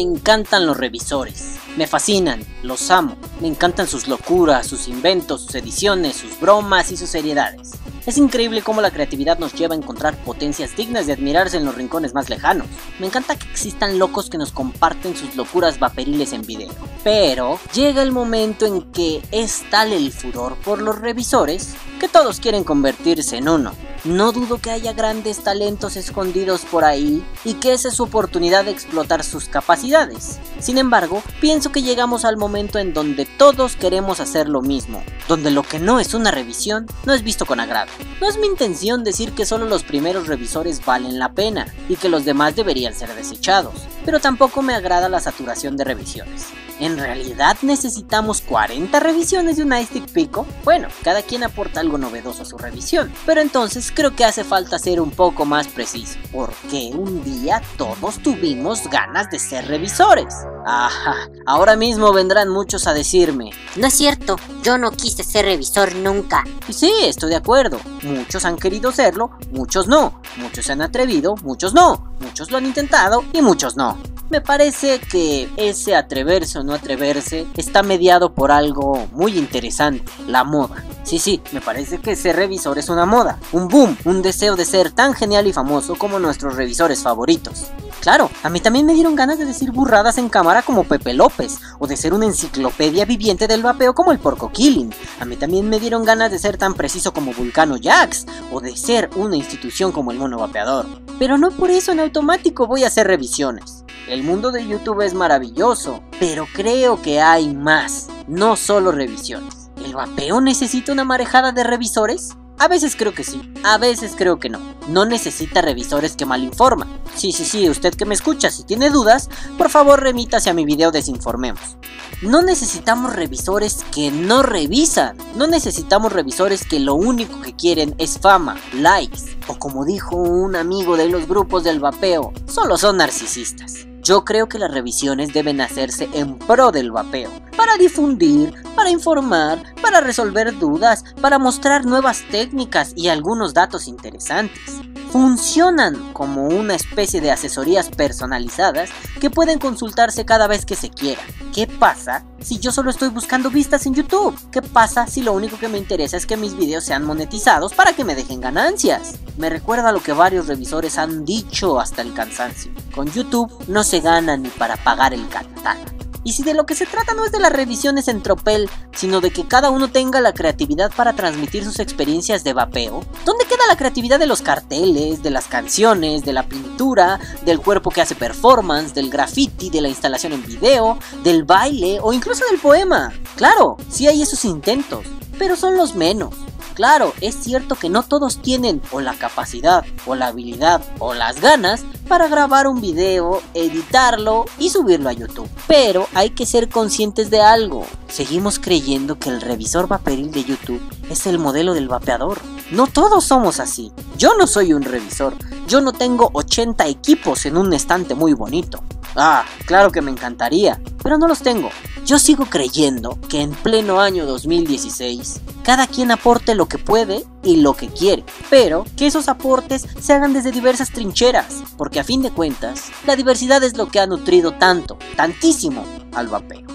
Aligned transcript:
encantan 0.00 0.66
los 0.66 0.76
revisores. 0.76 1.56
Me 1.76 1.86
fascinan, 1.86 2.40
los 2.62 2.90
amo. 2.90 3.16
Me 3.40 3.48
encantan 3.48 3.86
sus 3.86 4.08
locuras, 4.08 4.66
sus 4.66 4.88
inventos, 4.88 5.42
sus 5.42 5.54
ediciones, 5.54 6.16
sus 6.16 6.40
bromas 6.40 6.90
y 6.90 6.96
sus 6.96 7.10
seriedades. 7.10 7.72
Es 8.06 8.18
increíble 8.18 8.62
cómo 8.62 8.80
la 8.80 8.92
creatividad 8.92 9.38
nos 9.40 9.52
lleva 9.52 9.74
a 9.74 9.78
encontrar 9.78 10.16
potencias 10.22 10.76
dignas 10.76 11.06
de 11.06 11.12
admirarse 11.12 11.56
en 11.56 11.64
los 11.64 11.74
rincones 11.74 12.14
más 12.14 12.30
lejanos. 12.30 12.68
Me 13.00 13.06
encanta 13.06 13.36
que 13.36 13.50
existan 13.50 13.98
locos 13.98 14.30
que 14.30 14.38
nos 14.38 14.52
comparten 14.52 15.16
sus 15.16 15.34
locuras 15.34 15.80
vaporiles 15.80 16.32
en 16.32 16.42
video. 16.42 16.72
Pero 17.02 17.58
llega 17.74 18.02
el 18.02 18.12
momento 18.12 18.64
en 18.64 18.82
que 18.92 19.22
es 19.32 19.64
tal 19.70 19.92
el 19.92 20.12
furor 20.12 20.56
por 20.64 20.80
los 20.80 20.98
revisores 21.00 21.74
que 21.98 22.08
todos 22.08 22.38
quieren 22.38 22.62
convertirse 22.62 23.38
en 23.38 23.48
uno. 23.48 23.72
No 24.06 24.30
dudo 24.30 24.58
que 24.58 24.70
haya 24.70 24.92
grandes 24.92 25.42
talentos 25.42 25.96
escondidos 25.96 26.60
por 26.60 26.84
ahí 26.84 27.24
y 27.44 27.54
que 27.54 27.72
esa 27.72 27.88
es 27.88 27.94
su 27.94 28.04
oportunidad 28.04 28.64
de 28.64 28.70
explotar 28.70 29.24
sus 29.24 29.48
capacidades. 29.48 30.38
Sin 30.60 30.78
embargo, 30.78 31.24
pienso 31.40 31.72
que 31.72 31.82
llegamos 31.82 32.24
al 32.24 32.36
momento 32.36 32.78
en 32.78 32.94
donde 32.94 33.26
todos 33.26 33.74
queremos 33.74 34.20
hacer 34.20 34.48
lo 34.48 34.62
mismo, 34.62 35.02
donde 35.26 35.50
lo 35.50 35.64
que 35.64 35.80
no 35.80 35.98
es 35.98 36.14
una 36.14 36.30
revisión 36.30 36.86
no 37.04 37.14
es 37.14 37.24
visto 37.24 37.46
con 37.46 37.58
agrado. 37.58 37.90
No 38.20 38.28
es 38.28 38.38
mi 38.38 38.46
intención 38.46 39.02
decir 39.02 39.32
que 39.32 39.44
solo 39.44 39.66
los 39.66 39.82
primeros 39.82 40.28
revisores 40.28 40.84
valen 40.84 41.18
la 41.18 41.32
pena 41.32 41.66
y 41.88 41.96
que 41.96 42.08
los 42.08 42.24
demás 42.24 42.54
deberían 42.54 42.94
ser 42.94 43.12
desechados, 43.12 43.74
pero 44.04 44.20
tampoco 44.20 44.62
me 44.62 44.74
agrada 44.74 45.08
la 45.08 45.18
saturación 45.18 45.76
de 45.76 45.82
revisiones. 45.82 46.46
¿En 46.78 46.98
realidad 46.98 47.56
necesitamos 47.62 48.42
40 48.42 49.00
revisiones 49.00 49.56
de 49.56 49.62
un 49.62 49.72
iStick 49.72 50.10
Pico? 50.12 50.46
Bueno, 50.62 50.88
cada 51.02 51.22
quien 51.22 51.42
aporta 51.42 51.80
algo 51.80 51.96
novedoso 51.96 52.42
a 52.42 52.46
su 52.46 52.58
revisión, 52.58 53.10
pero 53.24 53.40
entonces 53.40 53.90
creo 53.94 54.14
que 54.14 54.26
hace 54.26 54.44
falta 54.44 54.78
ser 54.78 55.00
un 55.00 55.10
poco 55.10 55.46
más 55.46 55.68
preciso, 55.68 56.18
porque 56.32 56.90
un 56.94 57.24
día 57.24 57.62
todos 57.78 58.18
tuvimos 58.18 58.88
ganas 58.90 59.30
de 59.30 59.38
ser 59.38 59.66
revisores. 59.68 60.34
Ajá, 60.66 61.14
ahora 61.46 61.76
mismo 61.76 62.12
vendrán 62.12 62.50
muchos 62.50 62.86
a 62.86 62.92
decirme, 62.92 63.52
No 63.76 63.86
es 63.86 63.94
cierto, 63.94 64.36
yo 64.62 64.76
no 64.76 64.90
quise 64.90 65.24
ser 65.24 65.46
revisor 65.46 65.94
nunca. 65.94 66.44
y 66.68 66.74
sí, 66.74 66.92
estoy 67.04 67.30
de 67.30 67.36
acuerdo, 67.36 67.80
muchos 68.02 68.44
han 68.44 68.56
querido 68.56 68.92
serlo, 68.92 69.30
muchos 69.50 69.88
no, 69.88 70.20
muchos 70.36 70.66
se 70.66 70.72
han 70.72 70.82
atrevido, 70.82 71.36
muchos 71.42 71.72
no, 71.72 72.12
muchos 72.20 72.50
lo 72.50 72.58
han 72.58 72.66
intentado 72.66 73.24
y 73.32 73.40
muchos 73.40 73.76
no. 73.76 73.96
Me 74.28 74.40
parece 74.40 74.98
que 74.98 75.48
ese 75.56 75.94
atreverse 75.94 76.58
o 76.58 76.64
no 76.64 76.74
atreverse 76.74 77.46
está 77.56 77.84
mediado 77.84 78.34
por 78.34 78.50
algo 78.50 79.06
muy 79.12 79.38
interesante, 79.38 80.04
la 80.26 80.42
moda. 80.42 80.84
Sí, 81.04 81.20
sí, 81.20 81.40
me 81.52 81.60
parece 81.60 81.98
que 81.98 82.16
ser 82.16 82.34
revisor 82.34 82.76
es 82.76 82.88
una 82.88 83.06
moda, 83.06 83.38
un 83.52 83.68
boom, 83.68 83.96
un 84.04 84.22
deseo 84.22 84.56
de 84.56 84.64
ser 84.64 84.90
tan 84.90 85.14
genial 85.14 85.46
y 85.46 85.52
famoso 85.52 85.94
como 85.94 86.18
nuestros 86.18 86.56
revisores 86.56 87.04
favoritos. 87.04 87.66
Claro, 88.00 88.28
a 88.42 88.50
mí 88.50 88.58
también 88.58 88.84
me 88.84 88.94
dieron 88.94 89.14
ganas 89.14 89.38
de 89.38 89.44
decir 89.44 89.70
burradas 89.70 90.18
en 90.18 90.28
cámara 90.28 90.62
como 90.62 90.82
Pepe 90.82 91.14
López, 91.14 91.58
o 91.78 91.86
de 91.86 91.96
ser 91.96 92.12
una 92.12 92.26
enciclopedia 92.26 93.04
viviente 93.04 93.46
del 93.46 93.62
vapeo 93.62 93.94
como 93.94 94.10
el 94.10 94.18
Porco 94.18 94.50
Killing. 94.50 94.92
A 95.20 95.24
mí 95.24 95.36
también 95.36 95.68
me 95.68 95.78
dieron 95.78 96.04
ganas 96.04 96.32
de 96.32 96.40
ser 96.40 96.56
tan 96.56 96.74
preciso 96.74 97.12
como 97.12 97.32
Vulcano 97.32 97.76
Jax, 97.80 98.26
o 98.52 98.60
de 98.60 98.76
ser 98.76 99.08
una 99.14 99.36
institución 99.36 99.92
como 99.92 100.10
el 100.10 100.18
Mono 100.18 100.38
Vapeador. 100.38 100.86
Pero 101.18 101.38
no 101.38 101.52
por 101.52 101.70
eso 101.70 101.92
en 101.92 102.00
automático 102.00 102.66
voy 102.66 102.82
a 102.82 102.88
hacer 102.88 103.06
revisiones. 103.06 103.75
El 104.08 104.22
mundo 104.22 104.52
de 104.52 104.64
YouTube 104.64 105.00
es 105.00 105.14
maravilloso, 105.14 106.00
pero 106.20 106.46
creo 106.54 107.02
que 107.02 107.20
hay 107.20 107.52
más, 107.52 108.06
no 108.28 108.54
solo 108.54 108.92
revisiones. 108.92 109.68
¿El 109.84 109.94
vapeo 109.94 110.40
necesita 110.40 110.92
una 110.92 111.02
marejada 111.02 111.50
de 111.50 111.64
revisores? 111.64 112.36
A 112.56 112.68
veces 112.68 112.94
creo 112.94 113.12
que 113.12 113.24
sí, 113.24 113.52
a 113.64 113.78
veces 113.78 114.14
creo 114.16 114.38
que 114.38 114.48
no. 114.48 114.60
No 114.88 115.06
necesita 115.06 115.60
revisores 115.60 116.14
que 116.14 116.24
malinforman. 116.24 116.88
Sí, 117.16 117.32
sí, 117.32 117.44
sí, 117.44 117.68
usted 117.68 117.94
que 117.94 118.06
me 118.06 118.14
escucha, 118.14 118.48
si 118.50 118.62
tiene 118.62 118.90
dudas, 118.90 119.28
por 119.58 119.70
favor 119.70 120.00
remítase 120.00 120.50
a 120.50 120.54
mi 120.54 120.64
video 120.64 120.92
Desinformemos. 120.92 121.76
No 122.22 122.42
necesitamos 122.42 123.12
revisores 123.12 123.84
que 123.92 124.12
no 124.12 124.44
revisan. 124.44 125.18
No 125.34 125.48
necesitamos 125.48 126.12
revisores 126.12 126.64
que 126.64 126.78
lo 126.78 126.94
único 126.94 127.40
que 127.40 127.56
quieren 127.56 127.96
es 127.98 128.20
fama, 128.20 128.56
likes. 128.72 129.36
O 129.48 129.58
como 129.58 129.84
dijo 129.84 130.14
un 130.14 130.54
amigo 130.54 130.96
de 130.96 131.08
los 131.08 131.26
grupos 131.26 131.64
del 131.64 131.80
vapeo, 131.80 132.32
solo 132.46 132.78
son 132.78 132.98
narcisistas. 132.98 133.86
Yo 134.06 134.24
creo 134.24 134.48
que 134.48 134.60
las 134.60 134.70
revisiones 134.70 135.32
deben 135.32 135.60
hacerse 135.60 136.08
en 136.12 136.38
pro 136.38 136.70
del 136.70 136.92
vapeo, 136.92 137.28
para 137.56 137.76
difundir, 137.76 138.54
para 138.76 138.88
informar, 138.88 139.60
para 139.82 140.00
resolver 140.00 140.56
dudas, 140.60 141.02
para 141.20 141.40
mostrar 141.40 141.84
nuevas 141.84 142.22
técnicas 142.30 142.92
y 142.94 143.08
algunos 143.08 143.52
datos 143.52 143.88
interesantes. 143.88 144.62
Funcionan 145.10 146.12
como 146.12 146.46
una 146.46 146.76
especie 146.76 147.20
de 147.20 147.32
asesorías 147.32 147.88
personalizadas 147.88 148.90
que 149.20 149.28
pueden 149.28 149.58
consultarse 149.58 150.24
cada 150.24 150.46
vez 150.46 150.64
que 150.64 150.76
se 150.76 150.88
quiera. 150.88 151.22
¿Qué 151.56 151.66
pasa 151.66 152.22
si 152.38 152.58
yo 152.58 152.70
solo 152.70 152.90
estoy 152.90 153.08
buscando 153.08 153.48
vistas 153.48 153.86
en 153.86 153.94
YouTube? 153.94 154.38
¿Qué 154.50 154.60
pasa 154.60 155.06
si 155.06 155.22
lo 155.22 155.32
único 155.32 155.58
que 155.58 155.68
me 155.68 155.78
interesa 155.78 156.18
es 156.18 156.26
que 156.26 156.36
mis 156.36 156.54
videos 156.54 156.84
sean 156.84 157.02
monetizados 157.02 157.72
para 157.72 157.94
que 157.94 158.04
me 158.04 158.14
dejen 158.14 158.42
ganancias? 158.42 159.14
Me 159.38 159.48
recuerda 159.48 159.90
lo 159.90 160.02
que 160.02 160.12
varios 160.12 160.48
revisores 160.48 160.98
han 160.98 161.24
dicho 161.24 161.80
hasta 161.80 162.02
el 162.02 162.12
cansancio. 162.12 162.70
Con 162.94 163.10
YouTube 163.10 163.50
no 163.68 163.84
se 163.84 164.00
gana 164.00 164.36
ni 164.36 164.50
para 164.50 164.76
pagar 164.76 165.14
el 165.14 165.26
catálogo. 165.30 166.05
Y 166.26 166.32
si 166.32 166.42
de 166.42 166.54
lo 166.54 166.66
que 166.66 166.74
se 166.74 166.86
trata 166.86 167.14
no 167.14 167.24
es 167.24 167.30
de 167.30 167.38
las 167.38 167.52
revisiones 167.52 168.08
en 168.08 168.20
tropel, 168.20 168.68
sino 168.92 169.20
de 169.20 169.30
que 169.30 169.46
cada 169.46 169.70
uno 169.70 169.92
tenga 169.92 170.20
la 170.20 170.34
creatividad 170.34 170.90
para 170.92 171.12
transmitir 171.12 171.62
sus 171.62 171.78
experiencias 171.78 172.42
de 172.42 172.52
vapeo, 172.52 173.04
¿dónde 173.24 173.44
queda 173.44 173.64
la 173.68 173.76
creatividad 173.76 174.18
de 174.18 174.26
los 174.26 174.42
carteles, 174.42 175.22
de 175.22 175.30
las 175.30 175.46
canciones, 175.46 176.24
de 176.24 176.32
la 176.32 176.42
pintura, 176.48 177.20
del 177.44 177.60
cuerpo 177.60 177.92
que 177.92 178.00
hace 178.00 178.16
performance, 178.16 178.92
del 178.92 179.08
graffiti, 179.08 179.70
de 179.70 179.80
la 179.80 179.88
instalación 179.88 180.32
en 180.32 180.44
video, 180.44 180.98
del 181.22 181.44
baile 181.44 182.00
o 182.02 182.12
incluso 182.12 182.44
del 182.50 182.58
poema? 182.58 183.12
Claro, 183.36 183.76
sí 183.88 184.08
hay 184.08 184.20
esos 184.20 184.44
intentos, 184.44 185.06
pero 185.38 185.54
son 185.54 185.76
los 185.76 185.94
menos. 185.94 186.34
Claro, 186.76 187.14
es 187.22 187.34
cierto 187.34 187.74
que 187.74 187.88
no 187.88 188.02
todos 188.02 188.42
tienen 188.42 188.82
o 188.92 189.00
la 189.00 189.14
capacidad, 189.14 189.82
o 190.04 190.14
la 190.14 190.26
habilidad, 190.26 190.82
o 190.98 191.14
las 191.14 191.40
ganas 191.40 191.84
para 192.06 192.28
grabar 192.28 192.66
un 192.66 192.82
video, 192.82 193.40
editarlo 193.54 194.44
y 194.58 194.68
subirlo 194.68 195.08
a 195.08 195.14
YouTube. 195.14 195.48
Pero 195.66 196.06
hay 196.12 196.30
que 196.30 196.44
ser 196.44 196.68
conscientes 196.68 197.30
de 197.30 197.40
algo. 197.40 197.86
Seguimos 198.08 198.58
creyendo 198.58 199.18
que 199.18 199.30
el 199.30 199.40
revisor 199.40 199.88
vaporil 199.88 200.30
de 200.30 200.44
YouTube 200.44 200.82
es 201.08 201.26
el 201.26 201.38
modelo 201.38 201.72
del 201.72 201.88
vapeador. 201.88 202.42
No 202.70 202.86
todos 202.86 203.24
somos 203.24 203.58
así. 203.58 203.90
Yo 204.18 204.36
no 204.36 204.46
soy 204.46 204.74
un 204.74 204.82
revisor. 204.82 205.34
Yo 205.66 205.80
no 205.80 205.94
tengo 205.94 206.28
80 206.34 206.86
equipos 206.88 207.46
en 207.46 207.56
un 207.56 207.72
estante 207.72 208.14
muy 208.14 208.34
bonito. 208.34 208.82
Ah, 209.16 209.46
claro 209.64 209.90
que 209.90 210.02
me 210.02 210.10
encantaría, 210.10 210.78
pero 211.02 211.16
no 211.16 211.26
los 211.26 211.38
tengo. 211.38 211.70
Yo 212.06 212.20
sigo 212.20 212.46
creyendo 212.46 213.18
que 213.28 213.40
en 213.40 213.50
pleno 213.50 214.00
año 214.00 214.26
2016, 214.26 215.40
cada 215.64 215.88
quien 215.88 216.12
aporte 216.12 216.54
lo 216.54 216.66
que 216.66 216.78
puede 216.78 217.24
y 217.42 217.56
lo 217.56 217.74
que 217.74 217.88
quiere, 217.88 218.22
pero 218.48 218.84
que 218.96 219.08
esos 219.08 219.28
aportes 219.28 219.84
se 220.00 220.12
hagan 220.12 220.32
desde 220.32 220.52
diversas 220.52 220.92
trincheras, 220.92 221.64
porque 221.76 221.98
a 221.98 222.04
fin 222.04 222.22
de 222.22 222.30
cuentas, 222.30 222.92
la 223.08 223.16
diversidad 223.16 223.64
es 223.64 223.76
lo 223.76 223.88
que 223.88 223.98
ha 223.98 224.06
nutrido 224.06 224.52
tanto, 224.52 224.98
tantísimo 225.16 225.84
al 226.14 226.28
vapeo. 226.28 226.68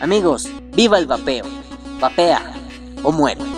Amigos, 0.00 0.48
viva 0.72 0.98
el 0.98 1.06
vapeo, 1.06 1.44
vapea 2.00 2.54
o 3.02 3.12
muere. 3.12 3.55